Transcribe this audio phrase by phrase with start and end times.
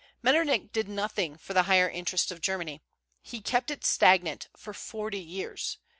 [0.23, 2.81] Metternich did nothing for the higher interests of Germany.
[3.21, 5.77] He kept it stagnant for forty years.